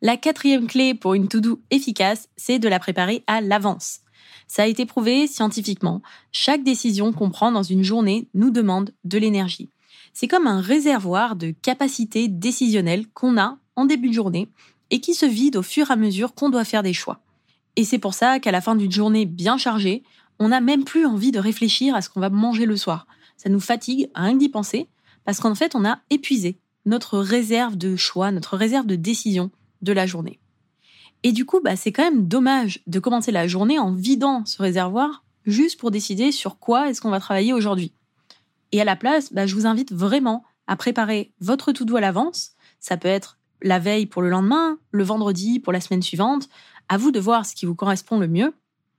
La 0.00 0.16
quatrième 0.16 0.66
clé 0.66 0.94
pour 0.94 1.14
une 1.14 1.28
to-do 1.28 1.60
efficace, 1.70 2.28
c'est 2.36 2.58
de 2.58 2.68
la 2.68 2.80
préparer 2.80 3.22
à 3.28 3.40
l'avance. 3.40 4.00
Ça 4.48 4.64
a 4.64 4.66
été 4.66 4.84
prouvé 4.84 5.28
scientifiquement. 5.28 6.02
Chaque 6.32 6.64
décision 6.64 7.12
qu'on 7.12 7.30
prend 7.30 7.52
dans 7.52 7.62
une 7.62 7.84
journée 7.84 8.28
nous 8.34 8.50
demande 8.50 8.92
de 9.04 9.18
l'énergie. 9.18 9.70
C'est 10.12 10.28
comme 10.28 10.46
un 10.46 10.60
réservoir 10.60 11.36
de 11.36 11.52
capacité 11.62 12.28
décisionnelle 12.28 13.06
qu'on 13.14 13.38
a 13.38 13.58
en 13.76 13.84
début 13.84 14.08
de 14.08 14.14
journée 14.14 14.48
et 14.92 15.00
qui 15.00 15.14
se 15.14 15.26
vide 15.26 15.56
au 15.56 15.62
fur 15.62 15.90
et 15.90 15.92
à 15.92 15.96
mesure 15.96 16.34
qu'on 16.34 16.50
doit 16.50 16.64
faire 16.64 16.84
des 16.84 16.92
choix. 16.92 17.20
Et 17.74 17.84
c'est 17.84 17.98
pour 17.98 18.14
ça 18.14 18.38
qu'à 18.38 18.52
la 18.52 18.60
fin 18.60 18.76
d'une 18.76 18.92
journée 18.92 19.24
bien 19.26 19.56
chargée, 19.56 20.04
on 20.38 20.48
n'a 20.48 20.60
même 20.60 20.84
plus 20.84 21.06
envie 21.06 21.32
de 21.32 21.40
réfléchir 21.40 21.96
à 21.96 22.02
ce 22.02 22.08
qu'on 22.08 22.20
va 22.20 22.30
manger 22.30 22.66
le 22.66 22.76
soir. 22.76 23.06
Ça 23.36 23.48
nous 23.48 23.58
fatigue 23.58 24.10
rien 24.14 24.34
que 24.34 24.38
d'y 24.38 24.50
penser, 24.50 24.88
parce 25.24 25.40
qu'en 25.40 25.54
fait, 25.54 25.74
on 25.74 25.84
a 25.84 25.98
épuisé 26.10 26.58
notre 26.84 27.18
réserve 27.18 27.76
de 27.76 27.96
choix, 27.96 28.30
notre 28.30 28.56
réserve 28.56 28.86
de 28.86 28.94
décision 28.94 29.50
de 29.80 29.92
la 29.92 30.06
journée. 30.06 30.38
Et 31.22 31.32
du 31.32 31.46
coup, 31.46 31.60
bah, 31.60 31.76
c'est 31.76 31.92
quand 31.92 32.02
même 32.02 32.28
dommage 32.28 32.82
de 32.86 32.98
commencer 32.98 33.32
la 33.32 33.48
journée 33.48 33.78
en 33.78 33.92
vidant 33.92 34.44
ce 34.44 34.60
réservoir 34.60 35.24
juste 35.46 35.80
pour 35.80 35.90
décider 35.90 36.32
sur 36.32 36.58
quoi 36.58 36.90
est-ce 36.90 37.00
qu'on 37.00 37.10
va 37.10 37.20
travailler 37.20 37.52
aujourd'hui. 37.52 37.92
Et 38.72 38.80
à 38.80 38.84
la 38.84 38.96
place, 38.96 39.32
bah, 39.32 39.46
je 39.46 39.54
vous 39.54 39.66
invite 39.66 39.92
vraiment 39.92 40.44
à 40.66 40.76
préparer 40.76 41.32
votre 41.40 41.72
tout 41.72 41.84
doux 41.84 41.96
à 41.96 42.00
l'avance. 42.00 42.52
Ça 42.80 42.96
peut 42.96 43.08
être 43.08 43.38
la 43.62 43.78
veille 43.78 44.06
pour 44.06 44.22
le 44.22 44.30
lendemain, 44.30 44.78
le 44.90 45.04
vendredi 45.04 45.60
pour 45.60 45.72
la 45.72 45.80
semaine 45.80 46.02
suivante. 46.02 46.48
À 46.88 46.98
vous 46.98 47.10
de 47.10 47.20
voir 47.20 47.46
ce 47.46 47.54
qui 47.54 47.66
vous 47.66 47.74
correspond 47.74 48.18
le 48.18 48.28
mieux. 48.28 48.52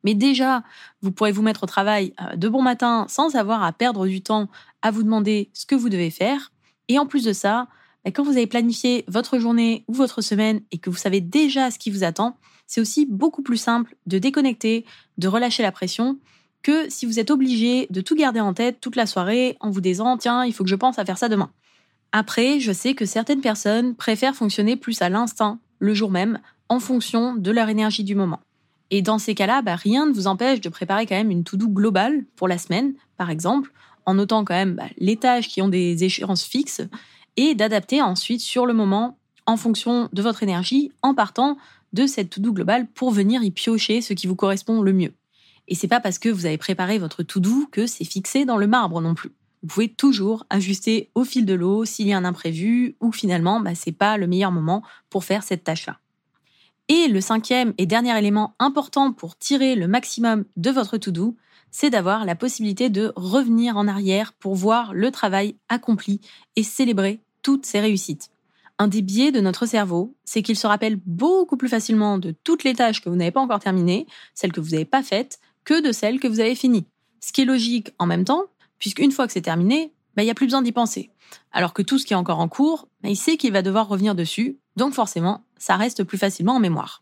Mais 0.03 0.13
déjà, 0.13 0.63
vous 1.01 1.12
pourrez 1.12 1.32
vous 1.32 1.41
mettre 1.41 1.63
au 1.63 1.67
travail 1.67 2.13
euh, 2.22 2.36
de 2.36 2.50
bon 2.50 2.62
matin 2.62 3.05
sans 3.08 3.36
avoir 3.36 3.63
à 3.63 3.72
perdre 3.72 4.05
du 4.05 4.22
temps 4.22 4.50
à 4.82 4.91
vous 4.91 5.03
demander 5.03 5.50
ce 5.53 5.65
que 5.65 5.75
vous 5.75 5.89
devez 5.89 6.10
faire. 6.10 6.51
Et 6.89 7.00
en 7.00 7.05
plus 7.05 7.24
de 7.24 7.34
ça, 7.34 7.67
bah, 8.03 8.12
quand 8.12 8.24
vous 8.24 8.32
avez 8.32 8.48
planifié 8.48 9.05
votre 9.08 9.39
journée 9.39 9.86
ou 9.88 9.93
votre 9.93 10.22
semaine 10.22 10.62
et 10.72 10.77
que 10.77 10.89
vous 10.89 10.98
savez 10.98 11.22
déjà 11.22 11.72
ce 11.72 11.79
qui 11.79 11.89
vous 11.89 12.03
attend, 12.03 12.38
c'est 12.67 12.82
aussi 12.82 13.05
beaucoup 13.05 13.43
plus 13.43 13.58
simple 13.58 13.96
de 14.05 14.17
déconnecter, 14.17 14.86
de 15.17 15.27
relâcher 15.27 15.63
la 15.63 15.72
pression 15.72 16.20
que 16.63 16.89
si 16.89 17.05
vous 17.05 17.20
êtes 17.20 17.29
obligé 17.29 17.88
de 17.89 18.01
tout 18.01 18.15
garder 18.15 18.39
en 18.39 18.53
tête 18.53 18.79
toute 18.79 18.96
la 18.96 19.05
soirée 19.05 19.58
en 19.60 19.70
vous 19.70 19.82
disant 19.82 20.17
tiens, 20.17 20.46
il 20.46 20.53
faut 20.53 20.63
que 20.63 20.70
je 20.70 20.75
pense 20.75 20.98
à 20.98 21.05
faire 21.05 21.17
ça 21.17 21.29
demain. 21.29 21.51
Après, 22.15 22.60
je 22.60 22.72
sais 22.72 22.93
que 22.93 23.08
certaines 23.08 23.41
personnes 23.41 23.96
préfèrent 23.96 24.36
fonctionner 24.36 24.75
plus 24.75 25.01
à 25.01 25.10
l'instinct, 25.10 25.58
le 25.79 25.96
jour 25.96 26.12
même, 26.12 26.39
en 26.70 26.79
fonction 26.79 27.36
de 27.36 27.50
leur 27.50 27.70
énergie 27.70 28.03
du 28.03 28.13
moment. 28.13 28.39
Et 28.91 29.01
dans 29.01 29.17
ces 29.17 29.34
cas-là, 29.34 29.63
bah, 29.63 29.75
rien 29.75 30.05
ne 30.05 30.13
vous 30.13 30.27
empêche 30.27 30.62
de 30.62 30.70
préparer 30.70 31.08
quand 31.08 31.15
même 31.15 31.32
une 31.32 31.43
to-do 31.43 31.67
globale 31.67 32.24
pour 32.36 32.48
la 32.48 32.60
semaine, 32.60 32.93
par 33.17 33.32
exemple, 33.32 33.74
en 34.05 34.13
notant 34.13 34.46
quand 34.46 34.53
même 34.53 34.75
bah, 34.75 34.86
les 35.00 35.17
tâches 35.17 35.48
qui 35.48 35.63
ont 35.63 35.70
des 35.70 36.03
échéances 36.03 36.43
fixes 36.43 36.84
et 37.36 37.55
d'adapter 37.55 38.00
ensuite 38.03 38.41
sur 38.41 38.67
le 38.67 38.74
moment 38.74 39.17
en 39.48 39.58
fonction 39.58 40.08
de 40.13 40.22
votre 40.22 40.43
énergie 40.43 40.91
en 41.01 41.15
partant 41.15 41.58
de 41.93 42.05
cette 42.05 42.29
to-do 42.29 42.53
globale 42.53 42.86
pour 42.93 43.10
venir 43.10 43.41
y 43.41 43.50
piocher 43.50 44.01
ce 44.01 44.13
qui 44.13 44.27
vous 44.27 44.36
correspond 44.36 44.84
le 44.84 44.93
mieux. 44.93 45.13
Et 45.67 45.74
c'est 45.74 45.88
pas 45.88 46.00
parce 46.00 46.20
que 46.20 46.29
vous 46.29 46.46
avez 46.46 46.60
préparé 46.60 47.00
votre 47.00 47.24
to-do 47.24 47.67
que 47.72 47.88
c'est 47.88 48.05
fixé 48.05 48.46
dans 48.46 48.58
le 48.58 48.67
marbre 48.67 49.01
non 49.01 49.15
plus. 49.15 49.32
Vous 49.63 49.70
pouvez 49.70 49.88
toujours 49.88 50.46
ajuster 50.50 51.10
au 51.15 51.24
fil 51.24 51.46
de 51.46 51.53
l'eau 51.53 51.86
s'il 51.86 52.08
y 52.08 52.13
a 52.13 52.17
un 52.17 52.25
imprévu 52.25 52.98
ou 53.00 53.13
finalement 53.13 53.62
bah, 53.62 53.75
c'est 53.75 53.93
pas 53.93 54.17
le 54.17 54.27
meilleur 54.27 54.51
moment 54.51 54.84
pour 55.10 55.24
faire 55.24 55.41
cette 55.43 55.63
tâche-là. 55.63 56.00
Et 56.89 57.08
le 57.08 57.22
cinquième 57.22 57.74
et 57.77 57.86
dernier 57.86 58.17
élément 58.17 58.55
important 58.60 59.13
pour 59.13 59.38
tirer 59.38 59.75
le 59.75 59.88
maximum 59.88 60.43
de 60.58 60.70
votre 60.70 60.98
to-do, 60.98 61.38
c'est 61.72 61.89
d'avoir 61.89 62.25
la 62.25 62.36
possibilité 62.36 62.89
de 62.89 63.13
revenir 63.15 63.77
en 63.77 63.88
arrière 63.88 64.34
pour 64.34 64.53
voir 64.53 64.93
le 64.93 65.10
travail 65.12 65.55
accompli 65.70 66.20
et 66.58 66.63
célébrer 66.63 67.22
toutes 67.41 67.65
ses 67.65 67.79
réussites. 67.79 68.29
Un 68.79 68.88
des 68.88 69.01
biais 69.01 69.32
de 69.32 69.39
notre 69.39 69.65
cerveau, 69.65 70.13
c'est 70.25 70.41
qu'il 70.41 70.58
se 70.58 70.67
rappelle 70.67 71.00
beaucoup 71.05 71.55
plus 71.55 71.70
facilement 71.70 72.17
de 72.17 72.36
toutes 72.43 72.65
les 72.65 72.75
tâches 72.75 73.01
que 73.01 73.10
vous 73.10 73.15
n'avez 73.15 73.32
pas 73.32 73.41
encore 73.41 73.60
terminées, 73.60 74.08
celles 74.34 74.51
que 74.51 74.60
vous 74.60 74.72
n'avez 74.72 74.86
pas 74.86 75.03
faites, 75.03 75.39
que 75.63 75.82
de 75.82 75.91
celles 75.93 76.20
que 76.20 76.27
vous 76.27 76.41
avez 76.41 76.55
finies. 76.55 76.86
Ce 77.22 77.32
qui 77.32 77.41
est 77.41 77.46
logique 77.46 77.93
en 78.00 78.05
même 78.05 78.25
temps, 78.25 78.43
puisqu'une 78.84 79.13
fois 79.13 79.28
que 79.28 79.32
c'est 79.32 79.40
terminé, 79.40 79.94
bah, 80.13 80.24
il 80.24 80.25
n'y 80.25 80.32
a 80.32 80.34
plus 80.34 80.46
besoin 80.46 80.62
d'y 80.62 80.74
penser. 80.74 81.10
Alors 81.54 81.72
que 81.72 81.82
tout 81.82 81.98
ce 81.98 82.06
qui 82.06 82.12
est 82.12 82.18
encore 82.18 82.42
en 82.42 82.50
cours, 82.50 82.90
bah, 83.02 83.08
il 83.08 83.16
sait 83.16 83.38
qu'il 83.38 83.54
va 83.54 83.62
devoir 83.62 83.88
revenir 83.88 84.13
dessus, 84.13 84.60
donc 84.75 84.94
forcément, 84.94 85.46
ça 85.58 85.78
reste 85.78 86.04
plus 86.04 86.18
facilement 86.18 86.56
en 86.56 86.60
mémoire. 86.60 87.02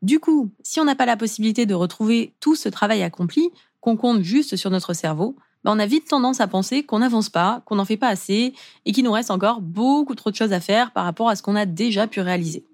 Du 0.00 0.18
coup, 0.18 0.50
si 0.62 0.80
on 0.80 0.84
n'a 0.86 0.94
pas 0.94 1.04
la 1.04 1.18
possibilité 1.18 1.66
de 1.66 1.74
retrouver 1.74 2.32
tout 2.40 2.54
ce 2.54 2.70
travail 2.70 3.02
accompli, 3.02 3.50
qu'on 3.82 3.98
compte 3.98 4.22
juste 4.22 4.56
sur 4.56 4.70
notre 4.70 4.94
cerveau, 4.94 5.36
bah, 5.62 5.72
on 5.74 5.78
a 5.78 5.84
vite 5.84 6.08
tendance 6.08 6.40
à 6.40 6.46
penser 6.46 6.84
qu'on 6.84 7.00
n'avance 7.00 7.28
pas, 7.28 7.60
qu'on 7.66 7.74
n'en 7.74 7.84
fait 7.84 7.98
pas 7.98 8.08
assez, 8.08 8.54
et 8.86 8.92
qu'il 8.92 9.04
nous 9.04 9.12
reste 9.12 9.30
encore 9.30 9.60
beaucoup 9.60 10.14
trop 10.14 10.30
de 10.30 10.36
choses 10.36 10.54
à 10.54 10.60
faire 10.60 10.90
par 10.90 11.04
rapport 11.04 11.28
à 11.28 11.36
ce 11.36 11.42
qu'on 11.42 11.54
a 11.54 11.66
déjà 11.66 12.06
pu 12.06 12.22
réaliser. 12.22 12.64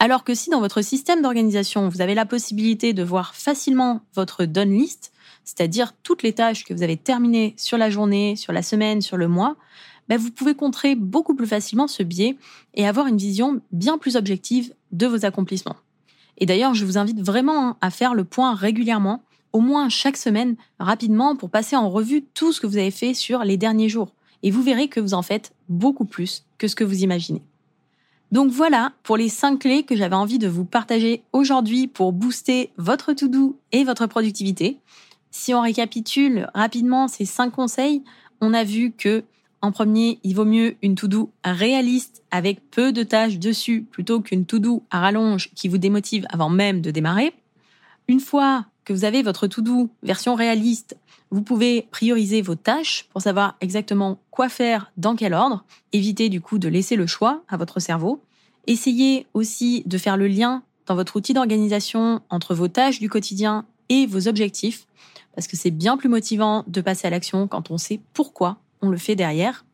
Alors 0.00 0.24
que 0.24 0.34
si 0.34 0.50
dans 0.50 0.58
votre 0.58 0.82
système 0.82 1.22
d'organisation, 1.22 1.88
vous 1.88 2.00
avez 2.00 2.16
la 2.16 2.26
possibilité 2.26 2.92
de 2.92 3.04
voir 3.04 3.36
facilement 3.36 4.00
votre 4.16 4.46
done 4.46 4.76
list, 4.76 5.12
c'est-à-dire 5.44 5.92
toutes 6.02 6.22
les 6.22 6.32
tâches 6.32 6.64
que 6.64 6.74
vous 6.74 6.82
avez 6.82 6.96
terminées 6.96 7.54
sur 7.56 7.78
la 7.78 7.90
journée, 7.90 8.36
sur 8.36 8.52
la 8.52 8.62
semaine, 8.62 9.00
sur 9.00 9.16
le 9.16 9.28
mois, 9.28 9.56
ben 10.08 10.18
vous 10.18 10.30
pouvez 10.30 10.54
contrer 10.54 10.94
beaucoup 10.94 11.34
plus 11.34 11.46
facilement 11.46 11.86
ce 11.88 12.02
biais 12.02 12.36
et 12.74 12.86
avoir 12.86 13.06
une 13.06 13.16
vision 13.16 13.60
bien 13.72 13.98
plus 13.98 14.16
objective 14.16 14.74
de 14.92 15.06
vos 15.06 15.24
accomplissements. 15.24 15.76
Et 16.38 16.46
d'ailleurs, 16.46 16.74
je 16.74 16.84
vous 16.84 16.98
invite 16.98 17.20
vraiment 17.20 17.76
à 17.80 17.90
faire 17.90 18.14
le 18.14 18.24
point 18.24 18.54
régulièrement, 18.54 19.22
au 19.52 19.60
moins 19.60 19.88
chaque 19.88 20.16
semaine, 20.16 20.56
rapidement, 20.78 21.36
pour 21.36 21.50
passer 21.50 21.76
en 21.76 21.88
revue 21.88 22.24
tout 22.34 22.52
ce 22.52 22.60
que 22.60 22.66
vous 22.66 22.76
avez 22.76 22.90
fait 22.90 23.14
sur 23.14 23.44
les 23.44 23.56
derniers 23.56 23.88
jours. 23.88 24.12
Et 24.42 24.50
vous 24.50 24.62
verrez 24.62 24.88
que 24.88 25.00
vous 25.00 25.14
en 25.14 25.22
faites 25.22 25.52
beaucoup 25.68 26.04
plus 26.04 26.44
que 26.58 26.68
ce 26.68 26.74
que 26.74 26.84
vous 26.84 27.02
imaginez. 27.02 27.42
Donc 28.32 28.50
voilà 28.50 28.92
pour 29.04 29.16
les 29.16 29.28
cinq 29.28 29.60
clés 29.60 29.84
que 29.84 29.94
j'avais 29.94 30.16
envie 30.16 30.40
de 30.40 30.48
vous 30.48 30.64
partager 30.64 31.22
aujourd'hui 31.32 31.86
pour 31.86 32.12
booster 32.12 32.72
votre 32.78 33.12
to-do 33.12 33.60
et 33.70 33.84
votre 33.84 34.06
productivité. 34.06 34.78
Si 35.36 35.52
on 35.52 35.62
récapitule 35.62 36.48
rapidement 36.54 37.08
ces 37.08 37.24
cinq 37.24 37.50
conseils, 37.50 38.04
on 38.40 38.54
a 38.54 38.62
vu 38.62 38.92
que 38.92 39.24
en 39.62 39.72
premier, 39.72 40.20
il 40.22 40.36
vaut 40.36 40.44
mieux 40.44 40.76
une 40.80 40.94
to-do 40.94 41.32
réaliste 41.42 42.22
avec 42.30 42.70
peu 42.70 42.92
de 42.92 43.02
tâches 43.02 43.40
dessus 43.40 43.82
plutôt 43.82 44.20
qu'une 44.20 44.46
to-do 44.46 44.84
à 44.92 45.00
rallonge 45.00 45.50
qui 45.56 45.66
vous 45.66 45.76
démotive 45.76 46.24
avant 46.30 46.50
même 46.50 46.80
de 46.80 46.92
démarrer. 46.92 47.34
Une 48.06 48.20
fois 48.20 48.66
que 48.84 48.92
vous 48.92 49.04
avez 49.04 49.22
votre 49.22 49.48
to-do 49.48 49.90
version 50.04 50.36
réaliste, 50.36 50.96
vous 51.32 51.42
pouvez 51.42 51.88
prioriser 51.90 52.40
vos 52.40 52.54
tâches 52.54 53.08
pour 53.10 53.20
savoir 53.20 53.56
exactement 53.60 54.20
quoi 54.30 54.48
faire 54.48 54.92
dans 54.96 55.16
quel 55.16 55.34
ordre. 55.34 55.64
Évitez 55.92 56.28
du 56.28 56.40
coup 56.40 56.58
de 56.58 56.68
laisser 56.68 56.94
le 56.94 57.08
choix 57.08 57.42
à 57.48 57.56
votre 57.56 57.80
cerveau. 57.80 58.22
Essayez 58.68 59.26
aussi 59.34 59.82
de 59.84 59.98
faire 59.98 60.16
le 60.16 60.28
lien 60.28 60.62
dans 60.86 60.94
votre 60.94 61.16
outil 61.16 61.34
d'organisation 61.34 62.20
entre 62.30 62.54
vos 62.54 62.68
tâches 62.68 63.00
du 63.00 63.08
quotidien 63.08 63.66
et 63.88 64.06
vos 64.06 64.28
objectifs, 64.28 64.86
parce 65.34 65.46
que 65.46 65.56
c'est 65.56 65.70
bien 65.70 65.96
plus 65.96 66.08
motivant 66.08 66.64
de 66.66 66.80
passer 66.80 67.06
à 67.06 67.10
l'action 67.10 67.48
quand 67.48 67.70
on 67.70 67.78
sait 67.78 68.00
pourquoi 68.12 68.58
on 68.82 68.88
le 68.88 68.96
fait 68.96 69.16
derrière. 69.16 69.64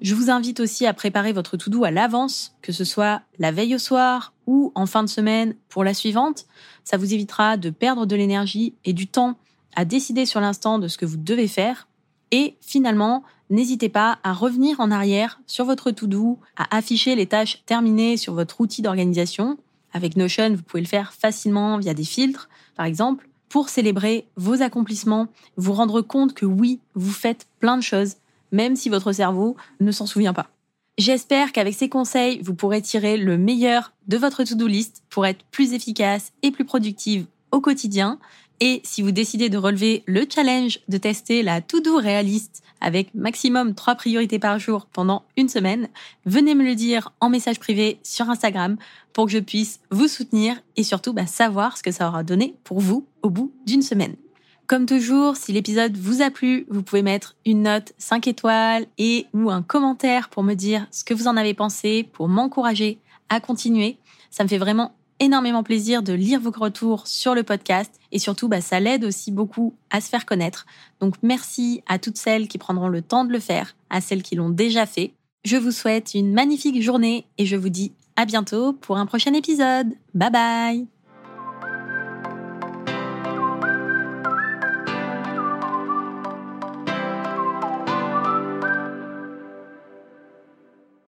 Je 0.00 0.14
vous 0.14 0.30
invite 0.30 0.60
aussi 0.60 0.86
à 0.86 0.94
préparer 0.94 1.32
votre 1.32 1.56
to-do 1.56 1.84
à 1.84 1.90
l'avance, 1.90 2.54
que 2.62 2.72
ce 2.72 2.84
soit 2.84 3.22
la 3.38 3.52
veille 3.52 3.74
au 3.74 3.78
soir 3.78 4.32
ou 4.46 4.72
en 4.74 4.86
fin 4.86 5.02
de 5.02 5.08
semaine 5.08 5.54
pour 5.68 5.84
la 5.84 5.94
suivante. 5.94 6.46
Ça 6.82 6.96
vous 6.96 7.14
évitera 7.14 7.56
de 7.56 7.70
perdre 7.70 8.06
de 8.06 8.16
l'énergie 8.16 8.74
et 8.84 8.92
du 8.92 9.06
temps 9.06 9.38
à 9.76 9.84
décider 9.84 10.26
sur 10.26 10.40
l'instant 10.40 10.78
de 10.78 10.88
ce 10.88 10.98
que 10.98 11.06
vous 11.06 11.16
devez 11.16 11.48
faire. 11.48 11.88
Et 12.32 12.56
finalement, 12.60 13.22
n'hésitez 13.50 13.88
pas 13.88 14.18
à 14.24 14.32
revenir 14.32 14.80
en 14.80 14.90
arrière 14.90 15.40
sur 15.46 15.64
votre 15.64 15.90
to-do, 15.90 16.40
à 16.56 16.76
afficher 16.76 17.14
les 17.14 17.26
tâches 17.26 17.62
terminées 17.64 18.16
sur 18.16 18.34
votre 18.34 18.60
outil 18.60 18.82
d'organisation. 18.82 19.58
Avec 19.92 20.16
Notion, 20.16 20.54
vous 20.54 20.62
pouvez 20.62 20.82
le 20.82 20.88
faire 20.88 21.12
facilement 21.12 21.78
via 21.78 21.94
des 21.94 22.04
filtres, 22.04 22.48
par 22.76 22.86
exemple, 22.86 23.28
pour 23.54 23.68
célébrer 23.68 24.26
vos 24.34 24.62
accomplissements, 24.62 25.28
vous 25.56 25.74
rendre 25.74 26.00
compte 26.00 26.34
que 26.34 26.44
oui, 26.44 26.80
vous 26.96 27.12
faites 27.12 27.46
plein 27.60 27.76
de 27.76 27.84
choses, 27.84 28.16
même 28.50 28.74
si 28.74 28.88
votre 28.88 29.12
cerveau 29.12 29.54
ne 29.78 29.92
s'en 29.92 30.06
souvient 30.06 30.32
pas. 30.32 30.48
J'espère 30.98 31.52
qu'avec 31.52 31.72
ces 31.72 31.88
conseils, 31.88 32.40
vous 32.42 32.54
pourrez 32.54 32.82
tirer 32.82 33.16
le 33.16 33.38
meilleur 33.38 33.92
de 34.08 34.16
votre 34.16 34.42
to-do 34.42 34.66
list 34.66 35.04
pour 35.08 35.24
être 35.24 35.44
plus 35.52 35.72
efficace 35.72 36.32
et 36.42 36.50
plus 36.50 36.64
productive 36.64 37.26
au 37.52 37.60
quotidien. 37.60 38.18
Et 38.60 38.80
si 38.84 39.02
vous 39.02 39.10
décidez 39.10 39.48
de 39.48 39.58
relever 39.58 40.02
le 40.06 40.24
challenge 40.32 40.80
de 40.88 40.96
tester 40.96 41.42
la 41.42 41.60
to-do 41.60 41.96
réaliste 41.96 42.62
avec 42.80 43.14
maximum 43.14 43.74
trois 43.74 43.94
priorités 43.94 44.38
par 44.38 44.58
jour 44.58 44.86
pendant 44.86 45.24
une 45.36 45.48
semaine, 45.48 45.88
venez 46.24 46.54
me 46.54 46.64
le 46.64 46.74
dire 46.74 47.12
en 47.20 47.30
message 47.30 47.58
privé 47.58 47.98
sur 48.02 48.30
Instagram 48.30 48.76
pour 49.12 49.26
que 49.26 49.32
je 49.32 49.38
puisse 49.38 49.80
vous 49.90 50.08
soutenir 50.08 50.56
et 50.76 50.82
surtout 50.82 51.12
bah, 51.12 51.26
savoir 51.26 51.76
ce 51.76 51.82
que 51.82 51.90
ça 51.90 52.08
aura 52.08 52.22
donné 52.22 52.54
pour 52.64 52.80
vous 52.80 53.06
au 53.22 53.30
bout 53.30 53.52
d'une 53.66 53.82
semaine. 53.82 54.16
Comme 54.66 54.86
toujours, 54.86 55.36
si 55.36 55.52
l'épisode 55.52 55.96
vous 55.96 56.22
a 56.22 56.30
plu, 56.30 56.66
vous 56.70 56.82
pouvez 56.82 57.02
mettre 57.02 57.36
une 57.44 57.62
note 57.62 57.92
5 57.98 58.26
étoiles 58.28 58.86
et 58.96 59.26
ou 59.34 59.50
un 59.50 59.62
commentaire 59.62 60.30
pour 60.30 60.42
me 60.42 60.54
dire 60.54 60.86
ce 60.90 61.04
que 61.04 61.12
vous 61.12 61.28
en 61.28 61.36
avez 61.36 61.52
pensé, 61.52 62.08
pour 62.12 62.28
m'encourager 62.28 62.98
à 63.28 63.40
continuer. 63.40 63.98
Ça 64.30 64.42
me 64.42 64.48
fait 64.48 64.58
vraiment 64.58 64.94
énormément 65.20 65.62
plaisir 65.62 66.02
de 66.02 66.12
lire 66.12 66.40
vos 66.40 66.50
retours 66.50 67.06
sur 67.06 67.34
le 67.34 67.42
podcast 67.42 67.94
et 68.12 68.18
surtout, 68.18 68.48
bah, 68.48 68.60
ça 68.60 68.80
l'aide 68.80 69.04
aussi 69.04 69.30
beaucoup 69.30 69.74
à 69.90 70.00
se 70.00 70.08
faire 70.08 70.26
connaître. 70.26 70.66
Donc 71.00 71.14
merci 71.22 71.82
à 71.86 71.98
toutes 71.98 72.18
celles 72.18 72.48
qui 72.48 72.58
prendront 72.58 72.88
le 72.88 73.02
temps 73.02 73.24
de 73.24 73.32
le 73.32 73.40
faire, 73.40 73.76
à 73.90 74.00
celles 74.00 74.22
qui 74.22 74.36
l'ont 74.36 74.50
déjà 74.50 74.86
fait. 74.86 75.14
Je 75.44 75.56
vous 75.56 75.72
souhaite 75.72 76.14
une 76.14 76.32
magnifique 76.32 76.82
journée 76.82 77.26
et 77.38 77.46
je 77.46 77.56
vous 77.56 77.68
dis 77.68 77.92
à 78.16 78.24
bientôt 78.24 78.72
pour 78.72 78.96
un 78.96 79.06
prochain 79.06 79.34
épisode. 79.34 79.94
Bye 80.14 80.30
bye 80.30 80.93